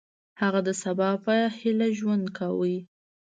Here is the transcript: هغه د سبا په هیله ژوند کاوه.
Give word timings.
هغه 0.41 0.59
د 0.67 0.69
سبا 0.83 1.09
په 1.25 1.33
هیله 1.59 1.87
ژوند 1.97 2.25
کاوه. 2.37 2.75